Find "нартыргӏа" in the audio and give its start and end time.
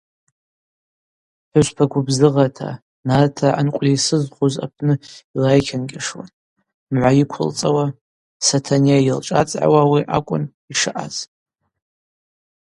3.07-3.49